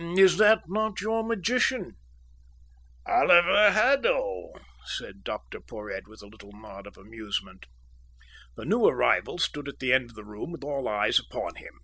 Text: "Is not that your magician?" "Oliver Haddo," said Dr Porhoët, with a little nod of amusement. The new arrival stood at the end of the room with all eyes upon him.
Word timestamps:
"Is 0.17 0.39
not 0.39 0.63
that 0.67 0.93
your 0.99 1.23
magician?" 1.23 1.95
"Oliver 3.05 3.69
Haddo," 3.69 4.51
said 4.83 5.23
Dr 5.23 5.59
Porhoët, 5.59 6.07
with 6.07 6.23
a 6.23 6.25
little 6.27 6.51
nod 6.53 6.87
of 6.87 6.97
amusement. 6.97 7.67
The 8.55 8.65
new 8.65 8.83
arrival 8.87 9.37
stood 9.37 9.67
at 9.67 9.77
the 9.77 9.93
end 9.93 10.09
of 10.09 10.15
the 10.15 10.25
room 10.25 10.53
with 10.53 10.63
all 10.63 10.87
eyes 10.87 11.19
upon 11.19 11.53
him. 11.57 11.79